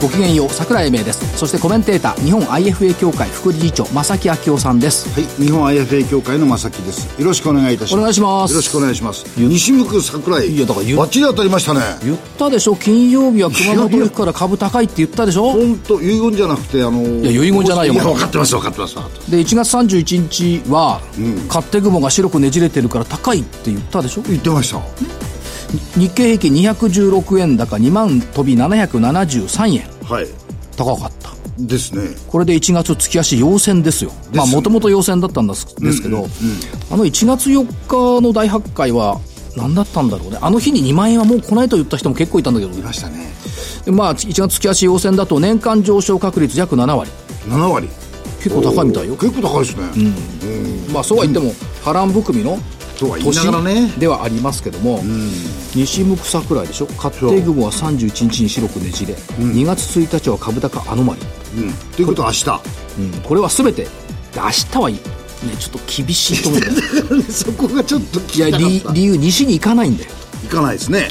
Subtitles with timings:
[0.00, 7.20] ごきげんよう桜井英明ですそしてコメンテーター日本 IFA 協会副理事長正木明夫さんですはい、日本 IFA 協会の正木です。
[7.20, 7.98] よろしくお願いいたします。
[7.98, 9.24] お願いしますよろしくお願いします。
[9.38, 10.48] 西向く桜井。
[10.56, 11.80] いやだからバッチリ当たりましたね。
[12.02, 12.76] 言ったでしょ？
[12.76, 15.52] 金曜日は熊本行くから株高いって言ったでしょ？
[15.52, 18.94] 本当遺言じゃなくて、あのー、いや遺言じゃないよいや、分かってます、分かってます。
[19.30, 21.00] で1月31日は、
[21.48, 24.22] 勝手雲が白くねじれてるから高いって言ったでしょ？
[24.22, 24.80] 言ってました。
[25.96, 29.84] 日経平均216円高2万飛び773円。
[30.04, 30.26] はい。
[30.76, 31.30] 高かった。
[31.58, 32.16] ですね。
[32.28, 34.12] これで1月月足陽線ですよ。
[34.32, 36.26] まあもともと陽線だったんですですけど、
[36.90, 39.20] あの1月4日の大発会は
[39.56, 40.38] 何だったんだろうね。
[40.40, 43.30] あの日に2万円はもう来ないと言った人も結構いたんだけどいましたね。
[43.84, 47.10] でまあ1月月足陽線だと年間上昇確率約7割。
[47.46, 47.88] 7割。
[48.42, 49.16] 結構高いみたいよ。
[49.16, 49.82] 結構高いですね。
[50.92, 51.52] まあそうは言っても
[51.84, 52.58] 波乱含みの
[53.00, 53.88] とは言い年ながらね。
[53.98, 55.02] ではありますけども、
[55.74, 56.86] 西向く桜井でしょ？
[56.96, 61.20] 勝手雲は31日に白くねじれ、2月1日は株高アノマリ、
[61.62, 61.72] うん。
[61.96, 62.60] ということは明日。
[62.98, 63.88] うん、これは全てで
[64.36, 65.02] 明日はいいね
[65.58, 68.58] ちょっと厳しいと思うんだよ そこがちょっと聞いや。
[68.58, 70.10] 理理由西に行かないんだよ
[70.50, 71.10] 行かないですね。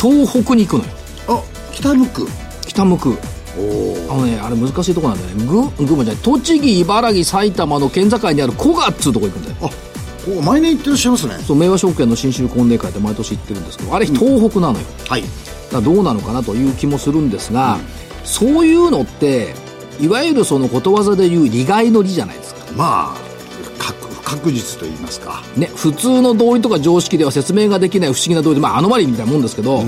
[0.00, 0.90] 東北に行くのよ
[1.28, 2.28] あ、北向く。
[2.66, 3.18] 北向く
[3.58, 4.06] おお。
[4.10, 9.70] あのねあれ難しいとこなんだよね群群馬じゃない栃木茨城埼玉の県境にある古賀っつうとこ行くんだよあ、
[10.24, 11.34] ここ毎年行ってらっしゃいますね。
[11.46, 15.22] そう明和証券の新州婚礼会で毎年行ってるんですけどあれ東北なのよ、はい。
[15.22, 15.34] だか
[15.72, 17.78] らどうなのかなという気もするんですが、
[18.24, 19.54] そういうのって
[20.00, 23.16] いわゆるそのことわざでいう利害の利じゃないですかまあ、
[23.78, 25.42] 確不確実と言いますか。
[25.56, 29.82] ね、普通の同意とか常識では説明ができない不思議な同意で、まあ、アノマリーみたいなもんですけど、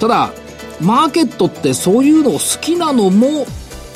[0.00, 0.32] ただ
[0.80, 3.46] マーケットってそういうのを好きなのも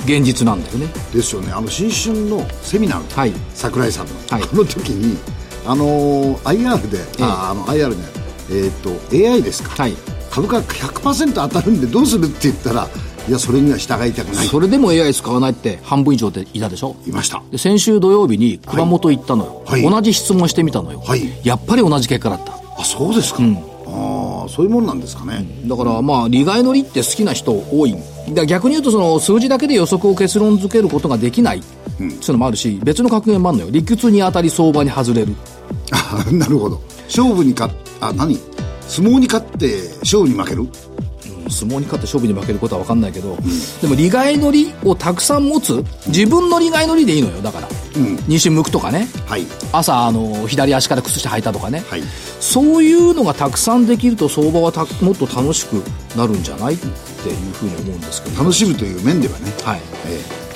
[0.04, 0.86] 現実なんだよね。
[1.12, 1.52] ですよね。
[1.52, 3.32] あの新春のセミナー、はい。
[3.54, 4.42] 桜井さんの、はい。
[4.42, 5.18] あの時に
[5.66, 8.04] あのー IR で、ああの IR ね
[8.50, 9.94] えっ、と AI ですか、はい。
[10.30, 12.88] 株価100%当たるんでどうするって言ったら
[13.28, 14.46] いやそれには従いたくない。
[14.46, 16.96] それでも AI 使わないって半分以上でいたでしょ。
[17.06, 17.42] いました。
[17.50, 19.82] で先週土曜日に熊本行ったのよ、はい。
[19.82, 21.22] 同じ質問してみたのよ、はい。
[21.46, 22.52] やっぱり同じ結果だった。
[22.80, 23.46] あそうですか、あ
[24.48, 27.94] あそういうもんなんですかね、だからまあ利害の利って好きな人多い。
[28.34, 31.58] だ逆に言うとその数字だけで予測を結論付けることができない。
[31.58, 33.70] っていうのもあるし別の格言もあるのよ。
[33.70, 35.34] 理屈に当たり相場に外れる。
[35.92, 36.80] あ なるほど。
[37.06, 38.38] 勝負に勝っあ何？
[38.86, 40.66] 相撲に勝って勝負に負ける？
[41.48, 43.36] 相撲に勝って勝負に負けることは分かんないけど、
[43.80, 47.68] でも利害の利をたくさん持つ自分の利害の利でいいのよだから、
[48.26, 49.08] 西向くとかね。
[49.26, 49.46] はい。
[49.72, 52.02] 朝あの左足から靴下履いたとかね、はい。
[52.40, 55.82] そういうのがたくさんできると相場はたもっと楽しく
[56.16, 56.74] なるんじゃない？
[56.74, 58.38] っていうふうに思うんですけど。
[58.40, 59.52] 楽しむという面ではね。
[59.64, 59.80] はい、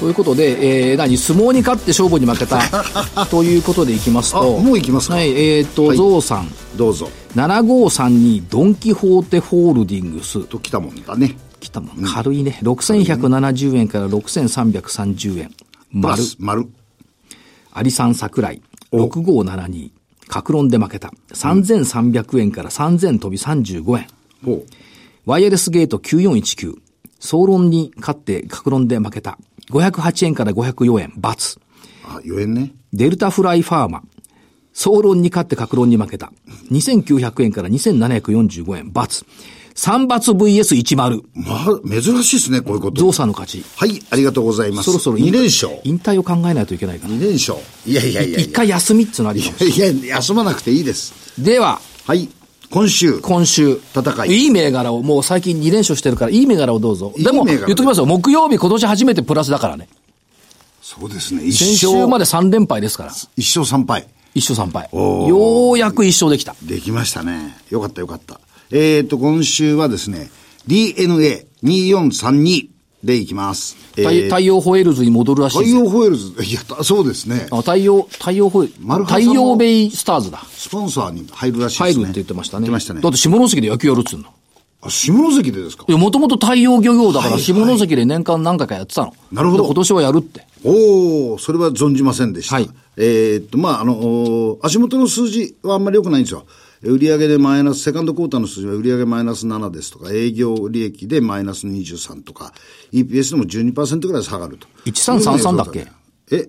[0.02, 2.58] ということで、えー、何相撲に勝って勝負に負けた
[3.30, 4.58] ということでいきますと。
[4.58, 5.14] あもう行きますか？
[5.14, 5.96] はいえっ、と、はい。
[5.96, 6.52] ゾウさん。
[6.76, 7.08] どうぞ。
[7.36, 10.40] 7532ドン・キホーテホールディングス。
[10.40, 11.36] ときたもんだね。
[11.60, 12.04] 来たもん。
[12.04, 12.58] 軽いね。
[12.64, 15.52] 6170円から6330円。
[15.92, 16.20] 丸。
[16.40, 16.66] 丸。
[17.72, 18.60] アリさん桜井。
[18.92, 19.90] 6572
[20.26, 21.12] 格論で負けた。
[21.32, 24.62] 3300円から3000飛び35円。
[25.26, 26.81] ワイヤレスゲート9419
[27.22, 29.38] 総論に勝って格論で負けた
[29.70, 31.60] 508円から504円×
[32.04, 34.02] あ4円ねデルタフライファーマ
[34.72, 36.32] 総論に勝って格論に負けた
[36.72, 39.26] 2900円から2745円×
[39.74, 43.00] 三罰 VS10 まあ、珍しいですね、こういうこと。
[43.00, 44.84] ゾウさんの勝ちはい、ありがとうございます。
[44.84, 45.80] そろそろ2連勝。
[45.84, 47.58] 引退を考えないといけないから2連勝。
[47.86, 48.40] いやいやいやいや。
[48.40, 51.14] 一回休みっつうのありかもしれいや、休まなくていいです。
[51.42, 52.28] でははい、
[52.72, 53.20] 今週。
[53.20, 53.78] 今週。
[53.94, 57.12] 戦いいい銘柄を、もう最近2連勝してるから、いい銘柄をどうぞ。
[57.18, 58.06] でも、言っときますよ。
[58.06, 59.90] 木曜日今年初めてプラスだからね。
[60.80, 62.08] そうですね、一先週勝。
[62.08, 63.12] まで3連敗ですから。
[63.36, 64.08] 一勝3敗。
[64.34, 64.88] 一勝3敗。
[65.28, 66.56] ようやく一勝できた。
[66.62, 67.58] できましたね。
[67.68, 68.40] よかったよかった。
[68.70, 70.30] えっ、と、今週はですね、
[70.66, 72.71] DNA2432
[73.02, 73.76] でいきます。
[73.96, 77.48] え太ー太陽ホエールズに戻るらしい太ですよ陽ホエールズ、いや、そうですね。
[77.50, 80.42] あ太陽、太陽ホエ丸太原さんも陽ベイスターズだ。
[80.52, 82.04] スポンサーに入るらしいですね。
[82.04, 82.62] 入るって言ってましたね。
[82.62, 84.26] 言ってましたねだって下関で野球やるっつうの。
[84.84, 85.84] あ、下関でですか？
[85.88, 89.14] いや、もともと太陽漁業だから、はい下関で年間何回かやってたの。
[89.32, 90.46] なるほどで今年はやるって。
[90.64, 92.54] おおそれは存じませんでした。
[92.54, 96.44] はいえーっと、まあ、あの、お足元の数字はあんまり良くないんですよ。
[96.82, 102.52] 売上でマイナス、セカンドクォーターの数字は売上マイナス7ですとか、営業利益でマイナス23とか、
[102.92, 104.66] EPS でも12%ぐらい下がると。
[104.86, 105.86] 1333だっけ？
[106.32, 106.48] え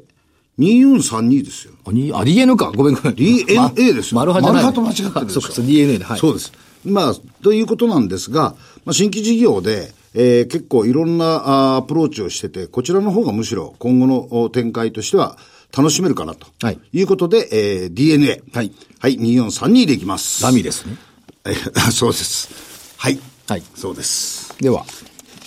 [0.60, 1.74] ？2432ですよ。
[1.86, 2.72] あ、にあ DNA か。
[2.76, 3.16] ごめんごめん。
[3.16, 4.20] DNA ですよ。
[4.20, 4.64] マルハじゃない。
[4.64, 6.04] マルハと間違ってるでしょそうか、DNA で。
[6.06, 6.20] はい。
[6.20, 6.52] そうです。
[6.86, 7.14] まあ、
[7.44, 15.38] ということなんですが、まあ、新規事業で、えー結構いろんなあアプローチをしてて、こちらの方がむしろ今後のお展開としては
[15.76, 16.46] 楽しめるかなと。
[16.62, 18.44] はいいうことで、えー DNA。
[18.54, 18.72] はい。
[19.04, 20.42] はい、2432でいきます。
[20.42, 20.96] ダミーですね。
[21.44, 22.48] えー そうです。
[22.96, 23.20] はい。
[23.50, 24.56] はいそうです。
[24.62, 24.86] では、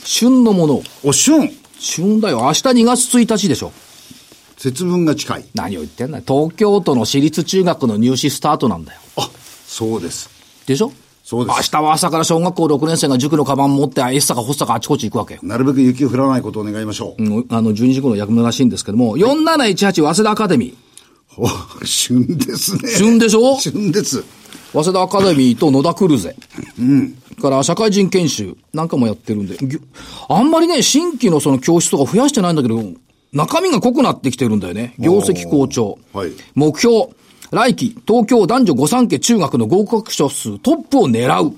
[0.04, 0.84] 旬のものを。
[1.02, 2.40] おしゅん旬だよ。
[2.42, 3.72] 明日2月1日でしょ。
[4.58, 5.46] 節分が近い。
[5.54, 6.24] 何を言ってんだよ。
[6.28, 9.00] 東京都の私立中学の入試スタートなんだよ。
[9.16, 9.30] あ、
[9.66, 10.28] そうです。
[10.66, 10.92] でしょ
[11.24, 15.40] そうです明日は朝から小学校6年生が塾のカバン持って、エッサかホッサかあちこち行くわけよ。
[15.42, 17.24] なるべく雪を降らないことを願いましょう。
[17.24, 20.85] うん、あの、12時頃の役目らしいんですけども、4718早稲田アカデミー。
[21.36, 21.48] お、
[21.84, 22.88] 旬ですね。
[22.96, 23.58] 旬でしょ？
[23.60, 24.24] 旬です。
[24.72, 26.36] 早稲田アカデミーと野田クルゼ。
[26.78, 27.16] うん。
[27.40, 29.58] から社会人研修なんかもやってるんで、
[30.28, 32.82] あんまりね、新規のその教室とか増やしてないんだけど、
[33.32, 34.94] 中身が濃くなってきてるんだよね。
[34.98, 35.98] 業績好調。
[36.12, 37.08] はい目標、
[37.50, 41.52] 来期、東京男女御三家中学の合格者数トップを狙う。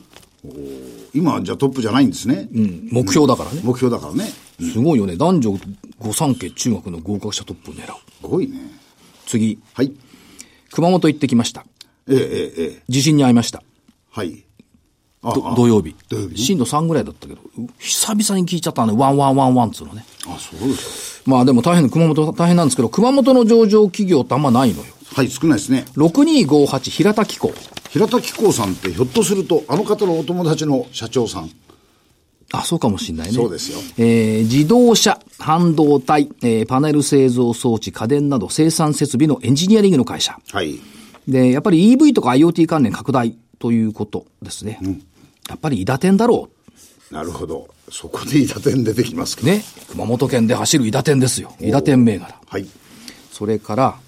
[1.15, 2.49] 今、じゃあトップじゃないんですね。
[2.53, 2.89] うん。
[2.91, 3.61] 目標だからね。
[3.63, 4.31] 目標だからね。
[4.61, 5.17] すごいよね。
[5.17, 5.59] 男女
[6.01, 7.87] 御三家中学の合格者トップを狙う。
[7.87, 7.93] す
[8.23, 8.78] ごいね。
[9.29, 9.93] 次、はい。
[10.73, 11.65] 熊本行ってきました。
[12.09, 13.63] ええええええ地震に遭いました。
[14.11, 14.45] はい。
[15.23, 15.95] 土曜日。
[16.09, 16.35] 土曜日？
[16.35, 18.95] ね震度3ぐらいだったけど、う久々に聞いちゃったね。
[18.97, 20.05] ワンワンワンワンっつうのね。
[20.27, 24.85] あ、そうですまあでも大変、熊本大変なんですけど、熊本の上場企業ってあんまないのよ。
[24.85, 24.99] か。
[25.17, 25.85] はい、少ないですね。
[25.97, 27.53] 6258平田機構。
[27.91, 31.51] 平田紀光さんってひょっとすると、あの方のお友達の社長さん。
[32.53, 33.35] あ、そうかもしんないね。
[33.35, 40.39] そうですよえー自動車、半導体、えーパネル製造装置、家電など生産設備のエンジニアリングの会社。
[40.51, 40.79] はい。
[41.27, 44.79] で、やっぱり EV とか IoT 関連拡大ということですね。
[45.49, 46.49] やっぱり伊田店だろ
[47.11, 47.69] なるほど。
[47.91, 49.47] そこで伊達店出てきますけう。
[49.47, 49.53] ど。
[49.53, 49.63] ね。
[49.91, 51.55] 熊本県で走る伊田店ですよ。
[51.61, 52.39] 伊田店銘柄。
[52.47, 52.67] はい。
[53.33, 53.99] それから、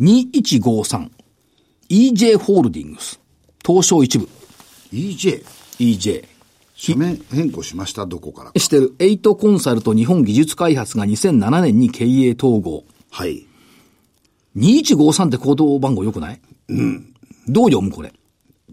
[0.00, 1.10] 2153、
[1.90, 3.18] EJ ホールディングス、
[3.66, 4.28] 東証一部、
[4.92, 5.44] EJ。
[5.78, 6.24] EJ。
[6.80, 8.52] 社名変更しました、どこから。
[8.60, 12.84] してる、エイトコンサルと日本技術開発が2007年に経営統合。
[13.10, 13.44] はい。
[14.56, 16.40] 2153って行動番号良くない？
[16.68, 17.14] うん。
[17.48, 18.12] どう読むこれ？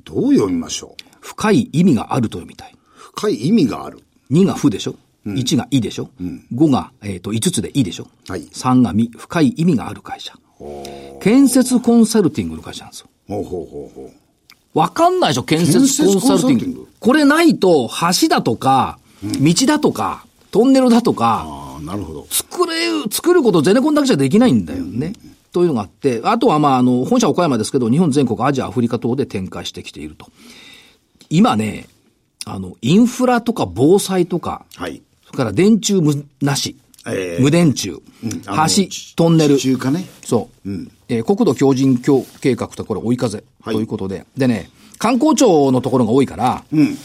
[0.03, 1.03] どう読みましょう？
[1.19, 2.75] 深い意味があると読みたい。
[2.95, 3.99] 深い意味がある。
[4.29, 6.09] 2が負でしょ、?1 がいでしょ、
[6.53, 8.07] ?5 が、えっ、と、5つでいいでしょ？
[8.27, 10.33] はい3がみ、深い意味がある会社。
[11.21, 13.07] 建設コンサルティングの会社なんですよ。
[13.27, 14.11] ほうほうほうほう。
[14.75, 16.87] わかんないでしょ建設コンサルティン建設コンググ。
[16.99, 17.89] これないと、
[18.21, 22.27] 橋だとか、道だとか、トンネルだとか、なるほど。
[22.29, 25.13] 作れ、作ることゼネコンだけじゃできないんだよね。
[25.51, 30.27] というのがあって、あとはまあ、あの、本社岡山ですけど、日本全国、アジア、アフリカ等で展開してきていると。
[31.29, 31.87] 今ね、
[32.45, 35.01] あの、インフラとか防災とか、はい。
[35.25, 36.75] それから電柱無なし、
[37.07, 37.97] ええ無電柱、
[38.47, 38.83] あの橋、
[39.15, 40.05] トンネル、地中化ね。
[40.23, 40.69] そう。
[41.07, 46.97] えー国土強靭強計画とこれ追い風とはいいうことで、でね、観光庁のところが多いから、うん。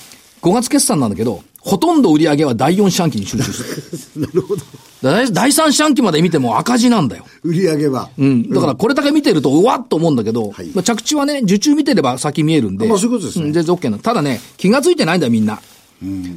[0.42, 4.22] 5月決算なんだけど、ほとんど売り上げは第4四半期に集中する。
[4.26, 4.62] なるほど。
[5.02, 7.26] 第第3四半期まで見ても赤字なんだよ。
[7.42, 8.08] 売り上げは。
[8.18, 8.48] うん。
[8.48, 12.86] だからこれだけ見てると、うわっと思うんだけど、はいまあ、着地はね、受注見てれば先見えるんで。
[12.86, 13.98] まあそういうことですねん全然 OK な。
[13.98, 15.60] ただね、気がついてないんだよ、みんな。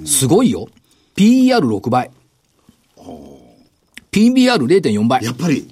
[0.06, 0.68] すごいよ。
[1.16, 2.12] PER6 倍。
[4.14, 5.24] PBR0.4 倍。
[5.24, 5.68] やっぱり、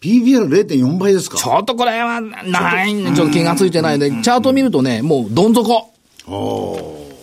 [0.00, 1.38] PBR0.4 倍ですか？
[1.38, 5.92] ちょっとこれは、ないちょっと気がついてないんで、チャート見るとね、もうどん底。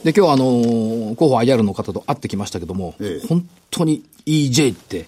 [0.03, 5.07] で、今日あのー広報 IR の方と会ってきましたけども、ええ本当に EJ って、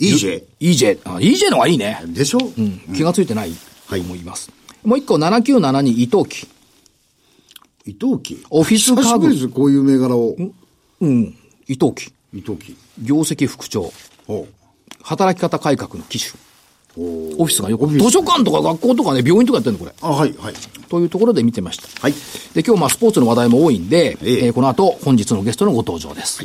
[0.00, 0.42] EJ。
[0.60, 2.00] EJ、あ EJ の方がいいね。
[2.06, 2.38] でしょ？
[2.38, 3.56] うん、気がついてないと
[3.88, 4.50] はい思います。
[4.84, 6.46] もう一個、7972伊藤機。
[7.86, 8.44] 伊藤機。
[8.50, 10.36] オフィス家具久しぶりですこういう銘柄を。
[11.00, 11.34] うん、
[11.66, 12.12] 伊藤機。
[12.34, 12.76] 伊藤機。
[13.02, 13.92] 業績副長。
[14.26, 14.46] ほ
[15.02, 16.38] 働き方改革の機種。
[16.96, 19.92] オフィスがよく、図書館とか学校とかね、病院とかやってるの、これ。
[20.00, 20.54] あ、はい、はい。
[20.88, 21.88] というところで見てました。
[22.00, 22.12] はい。
[22.54, 26.44] で、今日まあスポーツの話題も多いんで、えええーこの後本日のゲストのご登場です。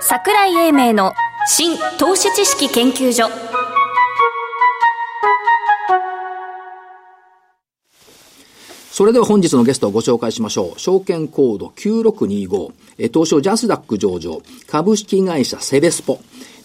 [0.00, 1.12] 桜井英明の
[1.46, 3.28] 新投資知識研究所
[8.98, 10.80] それでは本日のゲストをご紹介しましょう。
[10.80, 16.18] 証券コード9625、えー東証ジャスダック上場、株式会社セレスポ、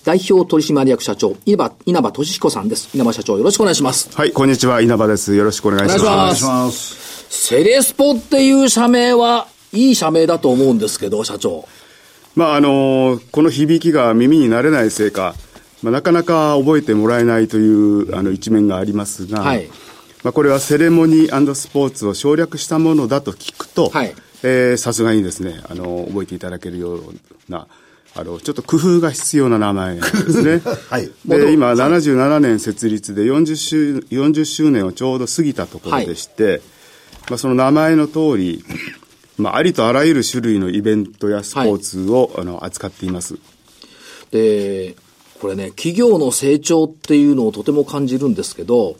[0.04, 2.90] 代表取締役社長、稲葉、稲葉俊彦さんです。
[2.96, 4.10] 稲葉社長よろしくお願いします。
[4.18, 5.36] はい、こんにちは、稲葉です。
[5.36, 6.02] よろしくお願いします。
[6.02, 7.26] お願いしお願いします。
[7.30, 11.68] セレスポっていう社名はいい社名だと思うんですけど、社長。
[12.36, 15.36] まあ、あのこの響きが耳に慣れないせいか、
[15.84, 19.70] まあ、なかなか覚えてもらえないというあの一面がありますが、はい
[20.24, 23.92] まあ、これはセレモニースポーツを省略したものだと聞くと、
[24.78, 27.02] さすがにですね、あの、覚えていただけるよう
[27.50, 27.68] な、
[28.16, 30.62] あの、ちょっと工夫が必要な名前なんですね。
[30.90, 31.10] はい。
[31.26, 36.62] で、今、77年設立で40周、40周年をちょうど過ぎたところでして、はい、
[37.32, 38.64] まあ、その名前の通り、
[39.38, 43.40] まあ、ありとあらゆる種類のイベントやスポーツを、はい、あの扱っています。
[44.32, 44.96] で、
[45.42, 48.96] これね、企業の成長っていうのをとても感じるんですけど、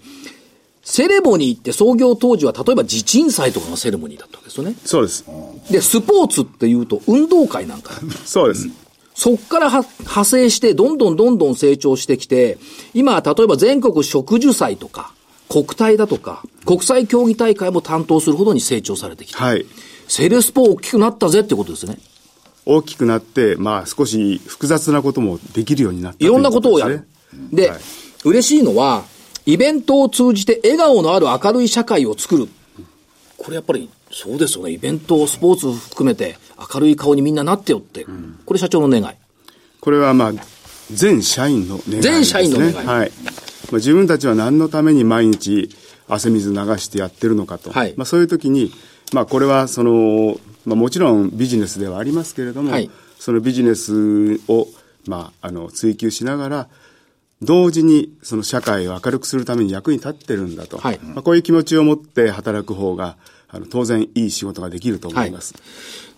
[0.84, 4.76] セレモニーって創業当時は例えば地鎮祭とかのセレモニーだったわけですよね。
[4.86, 5.26] そうです。
[5.72, 7.94] で、スポーツっていうと運動会なんか。
[8.26, 8.68] そうです。
[9.16, 12.58] そっから派生して、どんどんどんどん成長してきて、
[12.94, 15.14] 今、例えば全国植樹祭とか、
[15.50, 19.38] 国体だとか、国際競技大会も担当するほどに成長されてきて。
[19.38, 19.66] はい。
[20.08, 21.98] セレスポ大きくなったぜってことですね。
[22.66, 27.08] 大きくなって、まあ少し複雑なこともできるようになった、ね、いろんなことをやる。
[27.52, 27.80] で、はい、
[28.26, 29.06] 嬉しいのは、
[29.46, 32.48] イベントを通じて笑顔のある明るい社会を作る。
[33.38, 34.72] これやっぱりそうですよね。
[34.72, 36.38] イベント、スポーツ含めて
[36.74, 38.04] 明るい顔にみんななってよって。
[38.04, 39.16] うん、これ社長の願い。
[39.82, 40.34] これはまあ、
[40.92, 42.02] 全社員の願いですね。
[42.02, 42.74] 全社員の願い。
[42.74, 42.86] はい。
[42.86, 45.70] まあ、自分たちは何のために毎日
[46.08, 47.72] 汗水流してやってるのかと。
[47.72, 47.94] はい。
[47.98, 48.72] まあそういう時に、
[49.14, 54.68] まあこれはその、まあもちろんビジネスではありますけれども、はい、そのビジネスを、
[55.06, 56.68] まあ、あの、追求しながら、
[57.44, 60.78] 同時にその社会を明るくするために役に立ってるんだと。
[60.78, 63.18] はい、まあ、こういう気持ちを持って働く方が、
[63.50, 65.54] あの、当然いい仕事ができると思います。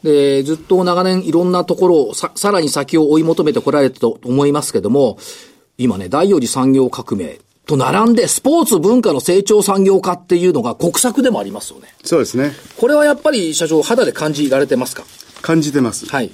[0.03, 5.17] はい、で、ずっと長年いろんなところをさ、さらに先を追い求めてこられたと思いますけども、
[5.77, 11.94] 今ね、第四次産業革命と並んで、スポーツ文化の成長産業化っていうのが国策でもありますよね。
[12.03, 12.53] そうですね。
[12.77, 15.03] これはやっぱり社長、肌で感じられてますか？
[15.41, 16.05] 感じてます。
[16.05, 16.32] はい。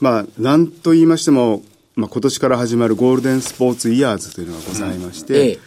[0.00, 1.62] まあ、なんと言いましても、
[1.98, 5.58] まあ、今年から始まるゴールデンスポーツイヤーズというのがございまして、うんええ、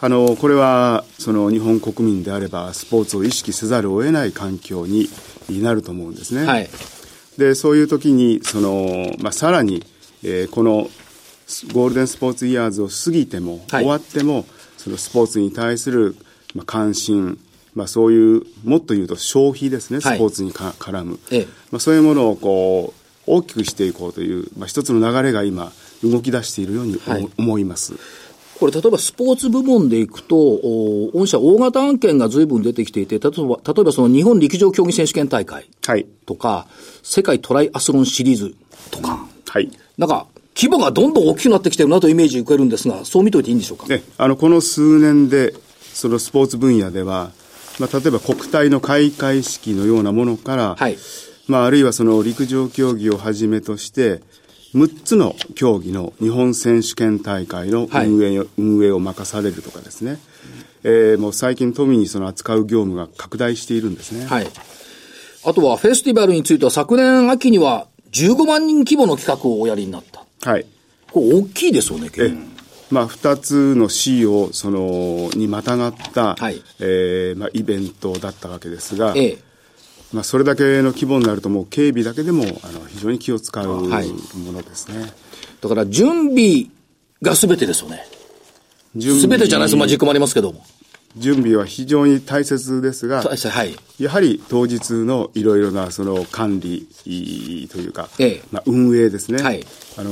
[0.00, 5.10] あの、これは、その日本国民であれば、スポーツを意識せざるを得ない環境に
[5.50, 6.46] なると思うんですね。
[6.46, 6.70] はい。
[7.36, 9.84] で、そういう時に、その、まあ、さらに、
[10.22, 10.88] えー、この、
[11.74, 14.46] ゴールデンスポーツイヤーズを過ぎても、はい、終わっても、
[14.78, 16.16] そのスポーツに対する、
[16.54, 17.38] まあ、関心、
[17.74, 27.94] まあ、そういう、もっと言うと消費ですね、スポーツにか、はい、絡む、ええ、まあ、そういうものをこう、大きくしていこうという、まあ、一つの流れが今、動き出しているように、はい、思います。
[28.58, 30.36] これ、例えばスポーツ部門でいくと、
[31.12, 35.66] 御社大型案件が随分出てきていて、例えば、例えばその日本陸上競技選手権大会
[36.24, 38.54] とか、はい、世界トライアスロンシリーズ
[38.90, 39.70] とか、はい。
[39.98, 43.86] なんか、規模がどんどん大きくなってきてるなというイメージ受けるんですが、そう見ておいていいんでしょうか？
[43.88, 45.52] ね、あの、この数年で、
[45.92, 47.32] そのスポーツ分野では、
[47.78, 50.96] まあ、例えば国体の開会式のようなものから、はい。
[51.48, 54.20] まあ、あるいはその陸上競技をはじめとして、
[54.74, 60.18] 6つの競技の日本選手権大会の運営,、はい、運営を任されるとかですね、
[60.82, 64.26] えー、もう最近富にその扱う業務が拡大しているんですね。
[64.26, 64.46] はい。
[65.44, 70.24] あとはフェスティバルについては昨年秋には15万人規模の企画をおやりになった。
[70.50, 70.66] はい。
[71.10, 72.56] これ大きいですよね、結構。
[72.90, 79.38] まあ、2つの市をそのにまたがった、はい、えー、まあ、イベントだったわけですが、ええ、
[80.16, 85.10] まあ、それだけの規模になるともう警備だけでもあの非常に気を使うものですね、はい、
[85.60, 86.68] だから準備
[87.20, 88.02] が全てですよね。
[88.94, 90.64] 全てじゃないです、まあ、軸もありますけども。
[91.18, 96.86] 準備は非常に大切ですが、はい、やはり当日のいろいろなその管理
[97.70, 99.64] というか、ええ、まあ、運営ですね、はい、
[99.98, 100.10] あの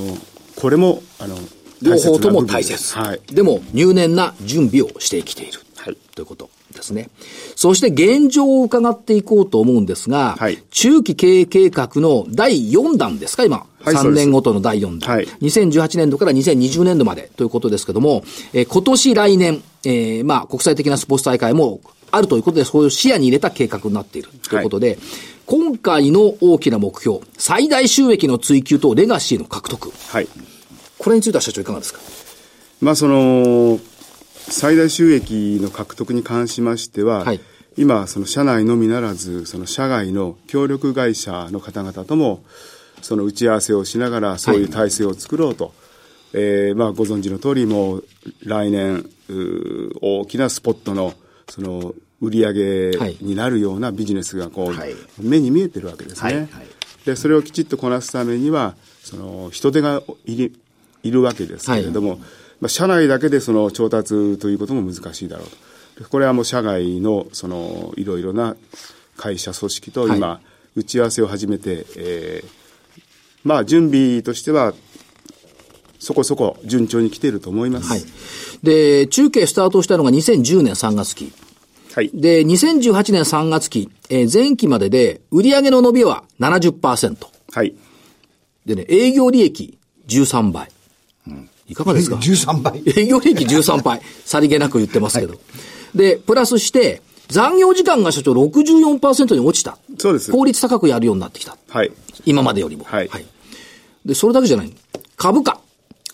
[0.56, 1.36] これもあの
[1.82, 7.08] 両方とも大切、はい、でも入念な準備をしてきている、はい、ということですね。
[7.56, 13.66] そして現状を伺っていこうと思うんですが、はい、中期経営計画の第4弾ですか、今。
[13.80, 15.16] はい、3年ごとの第4弾。
[15.16, 24.98] はい、2018年度から2020年度までということですけども、えー、今年来年、えー、まあ、国際的なスポーツ大会もあるということで、そういう視野に入れた計画になっているということで、はい、
[25.46, 29.90] 今回の大きな目標、最大収益の追求とレガシーの獲得。
[30.08, 30.28] はい。
[30.96, 32.00] これについては社長いかがですか？
[32.80, 33.78] まあ、その、
[34.48, 37.40] 最大収益の獲得に関しましては、はい、
[37.76, 42.44] 今、その社内のみならず、その社外の協力会社の方々とも、
[43.02, 45.64] その打ち合わせをしながら、そういう体制を作ろうと。
[45.64, 45.74] はい、
[46.34, 48.04] えー、まあ、ご存知の通り、もう、
[48.44, 49.08] 来年、
[50.00, 51.14] 大きなスポットの、
[51.48, 52.52] その、売り上
[52.92, 56.32] げになるようなビジネスがこう、はい、目に見えてるわけですね。
[56.32, 56.36] はい。
[56.36, 56.48] はい、
[57.04, 60.52] で、それをきちっとこなすためには、その、人手がいる
[61.02, 62.18] いるわけですけれども、
[62.60, 66.08] まあ、社内だけでその調達ということも難しいだろうと。
[66.08, 68.56] これはもう社外のそのいろいろな
[69.16, 70.40] 会社組織と今、
[70.74, 72.50] 打ち合わせを始めて、はい、えー、
[73.44, 74.74] まあ準備としては
[76.04, 77.88] そこそこ順調に来ていると思います。
[77.88, 78.02] はい。
[78.62, 81.32] で、中継スタートしたのが2010年3月期。
[81.94, 82.10] はい。
[82.12, 87.16] で、2018年3月期、えー、前期までで売上の伸びは70%。
[87.52, 87.74] はい。
[88.66, 90.73] でね、営業利益13倍。
[91.66, 92.82] うん、いかがですか ?13 倍。
[92.86, 94.00] 営業利益13倍。
[94.24, 95.34] さりげなく言ってますけど。
[95.34, 95.38] は
[95.94, 99.78] い、で、プラスして、残業時間が社長64%に落ちた。
[99.98, 100.30] そうです。
[100.30, 101.56] 効率高くやるようになってきた。
[101.68, 101.92] はい。
[102.26, 102.84] 今までよりも。
[102.84, 103.08] はい。
[103.08, 103.26] はい、
[104.04, 104.72] で、それだけじゃない。
[105.16, 105.58] 株価。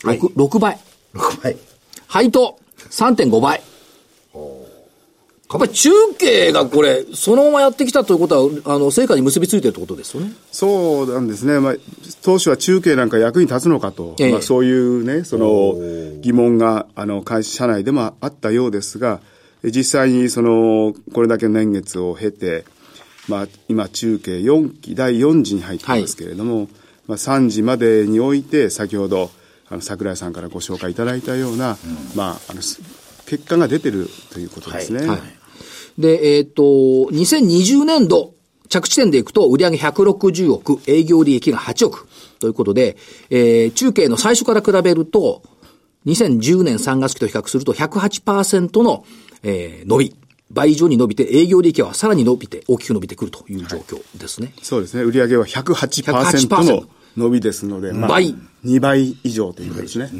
[0.02, 0.78] 6、はい、6倍。
[1.14, 1.57] 6倍。
[2.07, 2.59] 配当。
[2.90, 3.62] 3.5倍。
[5.52, 10.33] やっぱり中継がこれ、そのままやってきたということは、あの、成果に結びついてるってことですよね。
[10.52, 11.59] そうなんですね。
[11.59, 11.75] まあ、
[12.23, 15.75] 当初は中継なんか役に立つのかと、ええ、まあ、そういうね、その、
[16.21, 19.21] 疑問が、あの、会社内でもあったようですが、
[19.64, 22.64] 実際にその、これだけの年月を経て、
[23.26, 26.69] まあ、今中継4期、第4次に入ってますけれども、はい、
[27.09, 29.33] まあ、3次までにおいて、先ほど、
[29.69, 32.61] あの、桜井さんからご紹介いただいたような、うん、まあ、あの、
[33.26, 35.00] 結果が出てるということですね。
[35.00, 35.40] はい、はい
[35.99, 38.35] で、えっ、ー、と、2020年度、
[38.69, 42.09] 着地点でいくと、売上160億、営業利益が8億。
[42.39, 42.97] ということで、
[43.29, 45.43] えー、中継の最初から比べると、
[46.07, 49.05] 2010年3月期と比較すると108%の、
[49.43, 50.17] えー、伸び。
[50.53, 54.53] 倍以上に伸びて、営業利益はさらに伸びて、大きく伸びてくるという状況ですね。
[54.57, 55.05] はい、そうですね。
[55.05, 58.35] 売上は108%の伸びですので、まあ、倍。
[58.65, 60.11] 2倍以上ということですね。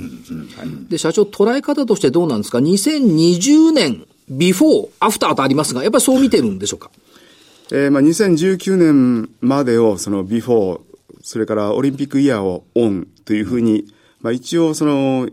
[0.89, 6.90] で、社長、捉え方としてどうなんですか ?2020 年ビフォー、アフターとありますが、やっぱりそう見てるんでしょうか？
[7.72, 10.80] えー、まあ2019年までをそのビフォー、
[11.22, 13.87] それからオリンピックイヤーをオンというふうに、
[14.22, 15.28] まあ一応その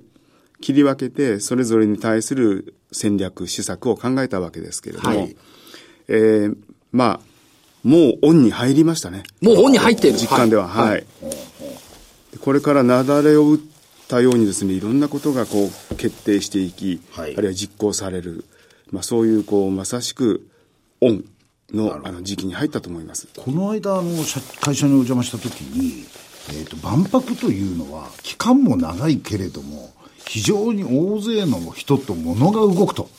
[0.62, 5.36] 切り分けて、それぞれに対する戦略、施策を考えたわけですけれども、はい、
[6.08, 6.56] えー、
[6.92, 7.28] まあ、
[7.84, 9.24] もうオンに入りましたね。
[9.42, 10.18] もうオンに入っている。
[10.18, 10.90] 実感では、はい。
[10.90, 11.06] はい、
[12.40, 13.60] これから雪崩を打っ
[14.08, 18.44] たようにですね、いろんなことがこう決定していき、はい、あるいは実行される。
[18.92, 20.50] まあ、そういうこうまさしく
[21.02, 21.26] オン
[21.74, 23.28] のあの時期に入ったと思います。
[23.38, 24.10] この間あの
[24.62, 26.06] 会社にお邪魔したときに、
[26.50, 29.92] えーと、万博というのは期間も長いけれども
[30.26, 33.10] 非常に大勢の人と物が動くと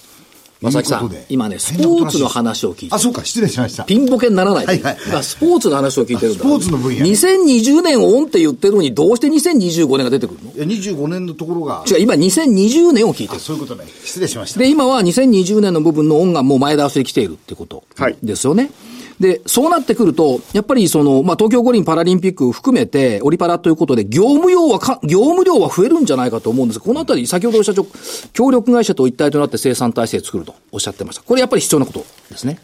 [0.61, 3.85] 正木さん、今ね、スポーツの話を聞いてあ、そうか、失礼しました。
[3.85, 4.67] ピンボケにならない。
[4.67, 6.41] はいはい、はい、スポーツの話を聞いてるんだ。
[6.41, 7.07] スポーツの分野。
[7.07, 10.53] 2020年オンって言ってるのに、どうして2025年が出てくるの？
[10.53, 11.85] いや、25年のところが。
[11.89, 13.41] 違う、今2020年を聞いてる。
[13.41, 13.85] そういうことね。
[14.03, 14.59] 失礼しました。
[14.59, 17.85] で、今は2020年の部分のオンがもう前倒しで来ているってこと
[18.23, 18.65] ですよね。
[18.65, 18.73] はい
[19.21, 27.87] で、そうなってくると、やっぱりその、まあ、東京五輪パラリンピック含めて、オリパラということで、業務用はか、業務量は増えるんじゃないかと思うんですが、このあたり、先ほど社長、
[28.33, 31.23] 協力会社と一体となって生産体制を作るとおっしゃってました。
[31.23, 32.61] これやっぱり必要なことですね。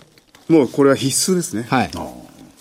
[0.48, 1.66] もうこれは必須ですね。
[1.68, 1.90] はい。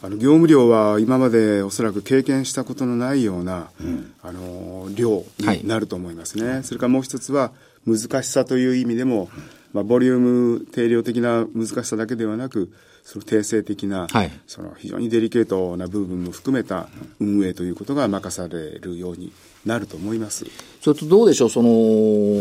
[0.06, 7.54] あの業務量は今までおそらく経験したことのないような、うん、あの量になると思いますね、はい、それからもう一つは
[7.88, 9.30] 難しさという意味でも、
[9.72, 12.70] まあ、ボリューム定量的な難しさだけではなく
[13.04, 16.88] その定性的な、はい、その非常にデリケートな部分も含めた
[17.20, 19.34] 運営ということが任されるように
[19.66, 20.46] なると思います。
[20.82, 21.70] それとどうでしょう、その、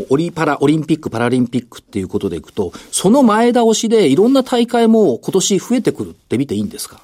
[0.09, 7.01] オリパラ、オリンピック、パラリンピックっていうことでいくと、その前倒しでいろんな大会も今年増えてくるって見ていいんですか？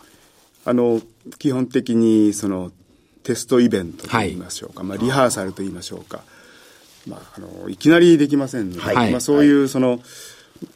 [0.65, 1.01] あの、
[1.39, 2.71] 基本的にその、
[3.25, 4.33] テストイベントとい。
[4.35, 6.23] いましょうか、はい、まあ、リハーサルといいましょうか、
[7.09, 10.01] まあ、あのいきなりできませんので、はい、まあ、そういうその、はい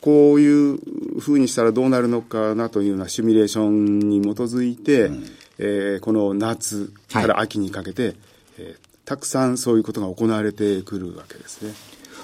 [0.01, 0.79] こういう
[1.21, 5.25] ふうにしたらどうなるのかなというようなシミュレーションに基づいて、うん、
[5.59, 8.17] えー、この夏から秋にかけて、はい、
[8.59, 11.75] えー、たくさんそういうことが行われてくるわけですね。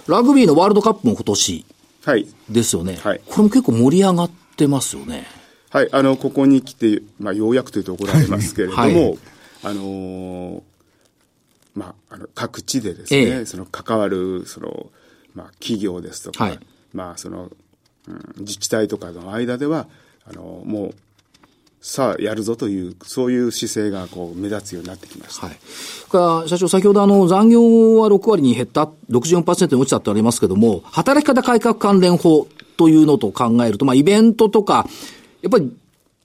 [0.07, 1.65] ラグビーのワールドカップも今年
[2.49, 2.99] ですよね。
[3.03, 3.21] はい。
[3.27, 5.27] これも結構盛り上がってますよね。
[5.71, 5.89] はい。
[5.93, 9.19] あの、ここに来て、まあ、ようやくというと怒られますけれども、 はい、
[9.65, 10.63] あのー、
[11.75, 14.91] まあ、あの各地でですね、ええ、その関わる、その、
[15.35, 16.59] まあ、企業ですとか、はい、
[16.93, 17.51] まあ、その、
[18.09, 19.87] うん、自治体とかの間では、
[20.25, 20.95] あの、もう、
[21.81, 25.47] さあやるぞという、そういう姿勢がこう目立つようになってきました。
[25.47, 25.59] はい。
[26.11, 34.89] か社長、先ほどあの残業は6割に減った、64%に落ちたってありますけども、働き方改革関連法というのと考えると、まあイベントとか、
[35.41, 35.73] やっぱり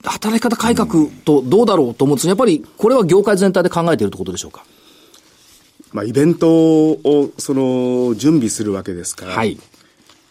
[0.03, 4.65] 働き方改革とどうだろうと思うんですが、やっぱりこれは業界全体で考えているということでしょうか？
[5.91, 9.59] まあイベントをその準備するわけですから、はい。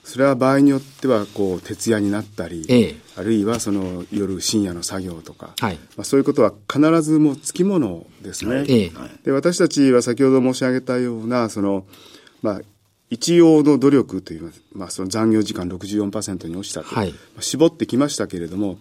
[0.05, 8.91] それは場合によってはこう徹夜になったり、ええ、あるいはその夜深夜の作業とか、はい、まあ、そういうことは必ずもつきものですね、え、
[9.25, 11.87] で私たちは先ほど申し上げたようなその、
[12.43, 12.61] まあ、
[13.11, 18.79] 一応の努力という、まあ、その残業時間64%に落ちたと、はい、絞ってきましたけれども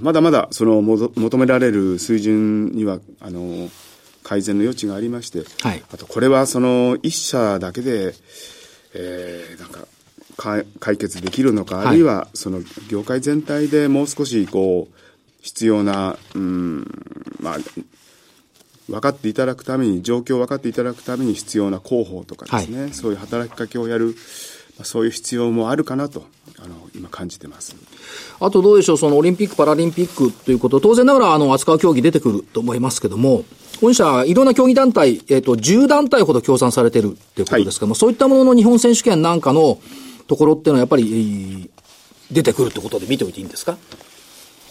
[0.00, 3.70] まだまだその求められる水準にはあの
[4.24, 8.14] 改善の余地がありまして、はい、あとこれはその一社だけで、
[8.94, 9.86] えー、なんか
[10.36, 10.64] 解
[10.98, 14.94] 決できるのか、あるいはその業界全体でもう少しこう
[15.44, 16.86] 必要な、うん、
[17.40, 17.58] まあ、
[18.88, 24.14] 分かっていただくために、状況を分かっていただくために必要な広報とかですね、はい、そういう働きかけをやる、
[24.82, 26.26] そういう必要もあるかなと、
[26.58, 27.76] あの、今感じてます。
[28.40, 33.44] あとどうでしょう、そのオリンピック・パラリンピックということ、当然ながら、あの、扱う競技出てくると思いますけども、
[33.82, 39.78] 本社、いろんな競技団体、えっ、ー、と、10団体ほど協賛されてるっていうことですけども、はい、そういったものの日本選手権なんかの
[40.26, 41.70] ところっていうのは、やっぱり、
[42.30, 43.76] 出てくるってことで見ておいていいんですか？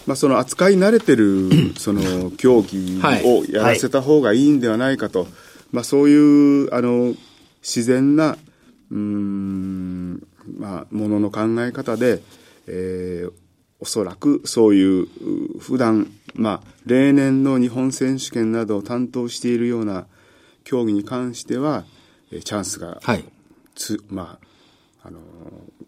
[0.05, 5.27] まあ、その扱い慣れてる その競技をやらせた方がいいんではないかと、
[5.71, 7.15] まあ、そういうあの
[7.61, 8.37] 自然な
[8.91, 12.21] うんまあものの考え方で、
[12.67, 13.31] えー、
[13.79, 15.07] おそらくそういう
[15.59, 20.05] 普段まあ例年の日本選手権などを担当しているような
[20.65, 21.85] 競技に関しては
[22.29, 22.99] チャンスが
[23.75, 24.47] つ、はい、まあ
[25.05, 25.19] あの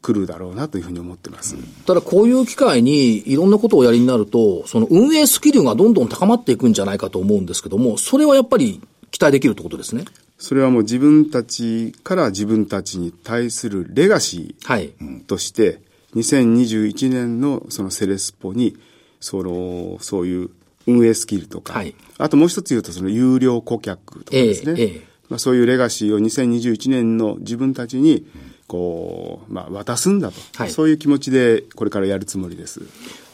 [0.02, 1.56] 来るだろうなというふうに思ってます。
[1.86, 10.04] ただこういう機会にいろんなことをやりになると、その運営スキルがどんどん高まっていくんじゃないかと思うんですけども、それはやっぱり期待できるってことですね。
[10.38, 15.80] それはもう自分たちから自分たちに対するレガシーとして、はい、
[16.18, 18.78] 2021年のそのセレスポに、
[19.22, 20.50] その、そういう
[20.88, 32.82] 運営スキルとか、はい、あともう一つ言うとその有料顧客とかですね、えーえー、まあ、そういうレガシーを2021年の自分たちに、うんこう、まあ、渡すんだと、はい、そういう気持ちでこれからやるつもりです。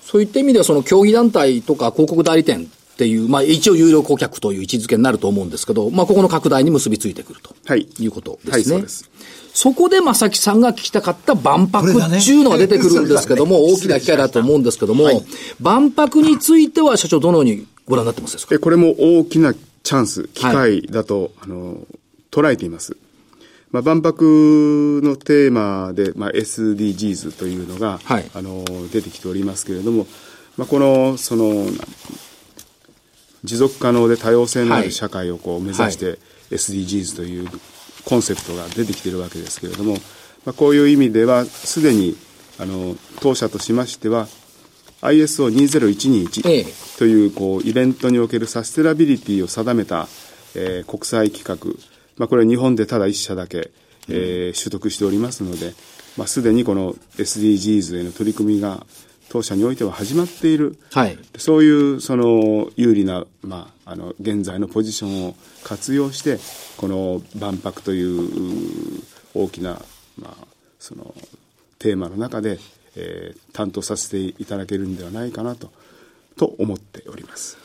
[0.03, 8.53] そういった意味では、その競技団体とか広告代理店っていう、まあ、一応有料顧客という位置づけになると思うんですけど、まあ、ここの拡大に結びついてくると、はい、いうことですね。
[8.53, 9.09] はい、そうです。
[9.53, 15.21] そこで正木さんが聞きたかった万博っていうのが出てくるんですけども、ね、大きな機会だと思うんですけども、はい、
[15.59, 18.59] 万博については社長どのようにご覧になってますか？
[18.59, 21.87] これも大きなチャンス、機会だと、はい、あの、
[22.31, 22.95] 捉えています。
[23.71, 30.07] まあ、万博のテーマで、まあ、SDGs というのが、はい、あの出てきておりますけれども、
[30.57, 31.65] まあ、このその
[33.43, 36.19] 持続可能で多様性のある社会をこう目指して、
[36.51, 37.47] SDGs という
[38.05, 39.93] コンセプトが出てきているわけですけれども、
[40.45, 42.15] まあ、こういう意味ではすでに
[42.59, 44.27] あの当社としましては
[45.01, 50.07] ISO2021 というこうイベントにおけるサステナビリティを定めた、
[50.55, 51.79] えー、国際規格
[52.21, 53.71] まあ、これは日本でただ一社だけ、
[54.07, 55.73] えー、取得しておりますので、
[56.17, 58.85] まあ、すでにこの SDGs への取り組みが
[59.29, 66.37] 当社においては始まっている、はい、そういうその有利な、まあ、あの現在のポジションを活用して
[66.77, 69.01] この万博という
[69.33, 69.81] 大きな、
[70.19, 70.45] まあ、
[70.77, 71.15] その
[71.79, 72.59] テーマの中で、
[72.95, 75.71] えー、担当させていただけるんではないかなと
[76.37, 77.57] と思っております。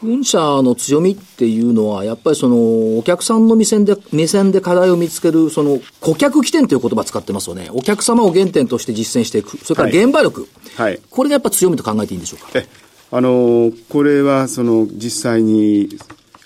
[0.00, 7.70] 本社の強みっていうのは、やっぱりその、お客さんの目線で、目線で課題を見つける、その、顧客起点という言葉を使ってますよね。
[7.72, 9.58] お客様を原点として実践していく。
[9.58, 10.48] それから現場力。
[10.76, 11.00] はい。
[11.10, 12.50] これがやっぱ強みと考えていいんでしょうか？
[12.54, 12.66] え、
[13.10, 15.88] あの、これは、その、実際に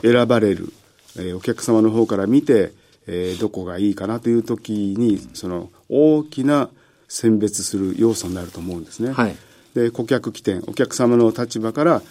[0.00, 0.72] 選ばれる、
[1.16, 2.72] えー、お客様の方から見て、
[3.06, 6.70] えー、どこがいいかなという時に、その、大きな
[7.08, 9.12] 選別する要素になると思うんですね。
[9.12, 9.36] はい。
[9.74, 12.02] で、顧客起点、お客様の立場から、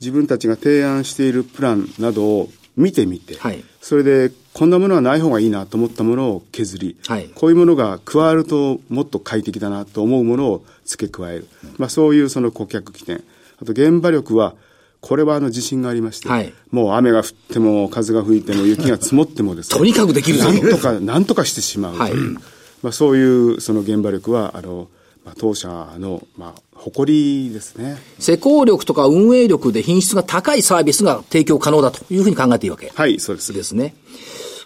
[0.00, 13.22] 自分たちが提案しているプランなどを見てみて、はい、それでこんなものはない方がいいなと思ったものを削り、はい、こういうものが加わるともっと快適だなと思うものを付け加える、うん、まあ、そういうその顧客起点。
[13.60, 14.54] あと現場力は
[15.00, 22.38] これはあの自信がありまして、はい、もう雨が降っても風が吹いても雪が積もってもですね とにかくできるなんとかなんとかしてしまうという、
[22.82, 24.88] まあ、そういうその現場力はあの
[25.24, 27.96] まあ、当社の、まあ、誇りですね。
[28.18, 33.52] 施工力とか運営力で品質が高いサービスが提供可能だというふうに考えていいわけはい、そうです。
[33.52, 33.94] ですね。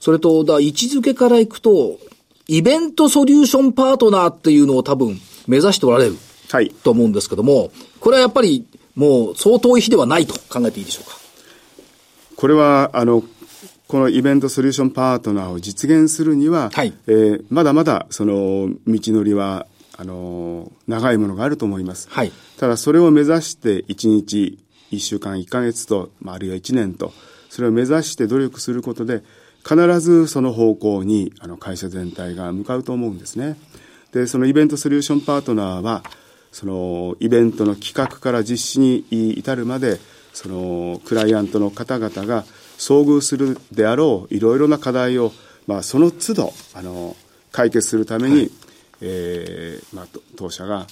[0.01, 1.99] それと、だ位置づけからいくと、
[2.49, 6.17] イベントソリューションパートナーっていうのを多分目指しておられる。
[6.51, 6.71] はい。
[6.71, 11.19] と思うんですけども、これはやっぱりもう相当日ではないと考えていいでしょうか？
[12.37, 13.23] これは、あの、
[13.87, 19.67] このイベントソリューションパートナーを実現するには、はい、えー、まだまだその道のりは
[19.99, 22.09] あの、長いものがあると思います。
[22.09, 22.33] はい。
[22.57, 24.59] ただそれを目指して1日、
[24.93, 27.13] 1週間、1ヶ月と、まあ、あるいは1年と、
[27.51, 29.25] それを目指して努力することで、
[29.69, 33.59] 必ずその方向にあの会社全体が向かうと思うんですね。
[34.13, 36.05] で、そのイベントソリューションパートナーは、
[36.53, 39.99] そのイベントの企画から実施に至るまで、
[40.33, 42.45] そのクライアントの方々が
[42.79, 45.33] 遭遇するであろういろいろな課題を、
[45.67, 47.17] まあ、その都度あの
[47.51, 48.51] 解決するために、はい
[49.01, 50.07] えーまあ、
[50.37, 50.87] 当社が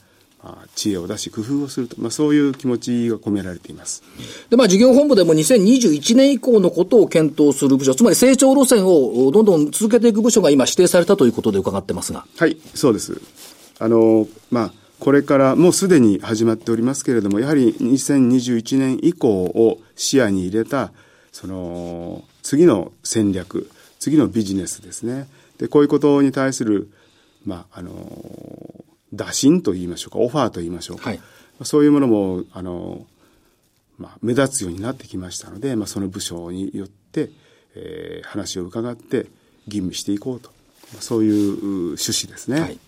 [0.47, 4.05] まあ、知恵を出し工夫をすると、まあ、そういう気持ちが込められています。
[4.49, 12.27] で、まあ、事業本部でも2021年以降のことを検討する部署、つまり成長路線をどんどん続けていく部署が今指定されたということで伺ってますが。
[12.37, 13.21] はい、そうです。
[13.81, 20.93] あの、まあ、これからもうすでに始まっておりますけれども、やはり2021年以降を視野に入れた、
[21.33, 25.27] その、次の戦略、次のビジネスですね。
[25.59, 26.89] で、こういうことに対する、
[27.47, 31.11] まあ、あの、打診と言いましょうか、オファーと言いましょうか。
[31.11, 31.21] はい、
[31.63, 33.07] そういうものも、あの、
[33.99, 37.31] まあ、目立つようになってきましたので、まあ、その部署によって、
[37.75, 39.27] えー、話を伺って
[39.69, 40.51] 吟味していこうと。
[41.01, 41.57] そういう
[41.95, 42.61] 趣旨ですね。
[42.61, 42.79] はい。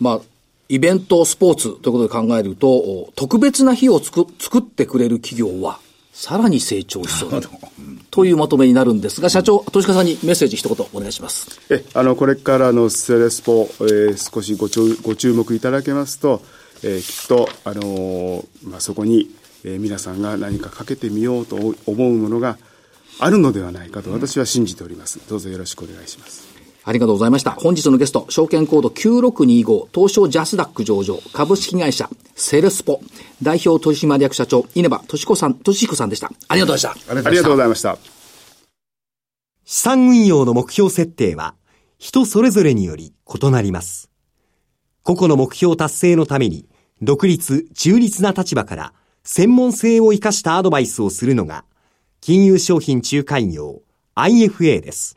[0.00, 0.20] まあ、
[0.68, 5.80] イベント、スポーツということで考えると、特別な日を作作ってくれる企業は、
[6.14, 7.50] さらに成長しそうだと。
[8.12, 11.60] というまとめになるんですが、社長、投資家さんにメッセージ一言お願いします。
[11.68, 16.40] え、あの、これからのセレスポ、えー、少しご注ご注目いただけますと、
[16.84, 19.28] えー、きっと、あのー、まあ、そこに、
[19.64, 22.58] えー、皆さんが何かかけてみようと思うものが
[23.18, 25.20] あるのではないかと私は信じております。
[25.28, 26.53] どうぞよろしくお願いします。
[26.86, 27.52] ありがとうございました。
[27.52, 33.00] 本日のゲスト、証券コード9625、東証ジャスダック上場、株式会社、セレスポ、
[33.42, 36.30] 代表取締役社長、稲葉敏子さん、敏彦さんでした。
[36.48, 37.12] ありがとうございました。
[37.12, 37.98] ありがとうございました。
[39.64, 41.54] 資産運用の目標設定は、
[41.96, 44.10] 人それぞれにより異なります。
[45.02, 46.66] 個々の目標達成のために、
[47.00, 48.92] 独立、中立な立場から、
[49.22, 51.64] 専門性を生かしたアドバイスをするのが、
[52.20, 53.80] 金融商品仲介業
[54.16, 55.16] IFA です。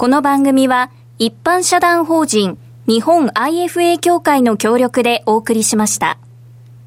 [0.00, 6.16] この番組は一般社団法人日本 IFA 協会の協力でお送りしました。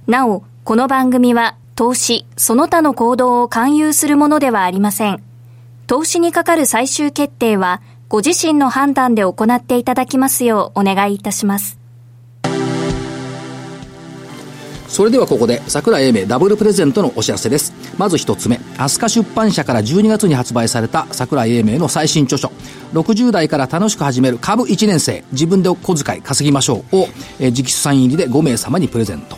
[0.08, 5.21] なお、この番組は投資、その他の行動を勧誘するものではありません。
[5.86, 11.83] 投資にかかる最終決定はご自身の判断で行っていただきますようお願いいたします。
[14.94, 17.74] それではここで桜英明ダブルプレゼントのお知らせです。
[17.98, 22.52] まず一つ目、飛鳥出版社から12月に発売された桜英明の最新著書、
[22.94, 27.08] 60代から楽しく始める株1年生、自分でお小遣い稼ぎましょうを、
[27.40, 29.36] えー、直筆サイン入りで5名様にプレゼント。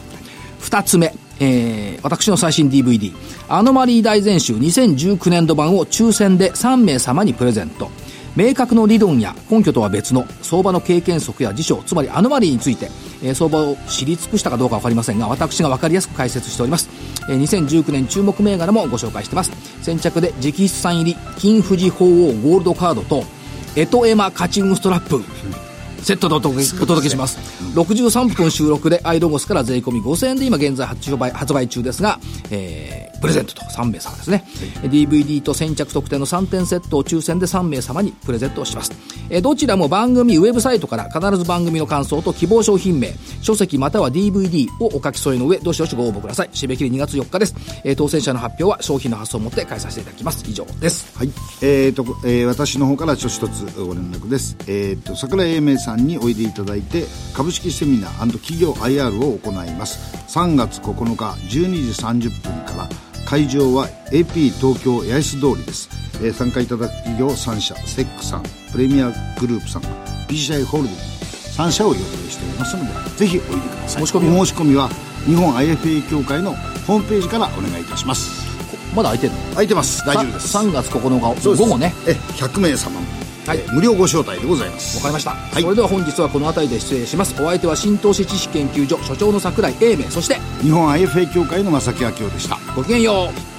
[0.60, 3.14] 二つ目、えー、私の最新 DVD、
[3.48, 7.90] アノマリー大全集2019年度版を抽選で3名様にプレゼント。
[8.36, 12.90] 明確の理論や根拠とは別の相場の経験則や事象、つまりアノマリーについて、
[13.24, 16.90] えー、相場を知り尽くしたかどうかわかりませんが、私がわかりやすく解説しております。
[17.30, 19.52] えー、2019年注目銘柄もご紹介してます。
[19.82, 23.24] 先着で直筆サイン入り、金富士鳳凰ゴールドカードと、
[23.78, 25.24] エトエマカチングストラップ。
[26.06, 27.40] セットでお届けお届けします。
[27.74, 32.20] 63分収録でアイロゴスから税込み5000円で今現在発売発売中ですが、
[32.52, 34.44] えー、プレゼントと3名様ですね。
[34.80, 38.92] はい、DVD と先着特典の3点セットを抽選で3名様にプレゼントをします。
[39.30, 46.50] えー、どちらも番組ウェブサイトから必ず番組の感想と希望商品名、書籍または DVD をお書き添えの上、どしどしご応募ください。
[46.50, 47.56] 締め切り2月4日です。
[47.84, 50.44] えー、当選者の発表は商品の発送をもって返させていただきます。
[50.48, 51.18] 以上です。
[51.18, 51.32] はい。
[51.62, 54.56] えーと、えー、私の方からちょ一つご連絡です。
[54.68, 62.90] えーと、桜井英明さんにおいでいただいて株式セミナー企業 IR を行います3月9日12時30分から
[63.26, 65.90] 会場は AP 東京八重洲通りです、
[66.24, 69.82] えー、参加いただく企業3社セックさんプレミアグループさん
[70.28, 71.04] PCI ホールディング
[71.56, 74.06] 3社を予定しておりますのでぜひおいでください。
[74.06, 74.90] 申し込み申し込みは
[75.26, 76.52] 日本 IFA 協会の
[76.86, 78.46] ホームページからお願いいたします。
[78.96, 79.40] まだ空いてるの？
[79.52, 80.06] 空いてます。
[80.06, 80.58] 大丈夫です。
[80.58, 81.94] 3月9日午後ね。
[82.08, 83.00] え100名様
[83.46, 84.98] はい、無料ご招待でございます。
[84.98, 87.34] わかりました、はい、それでは本日はこの辺りで失礼します。
[87.42, 90.04] お相手は新投資知識研究所所長の櫻井英明。
[90.10, 92.58] そして日本 IFA 協会の正木明夫でした。
[92.76, 93.55] ごきげんよう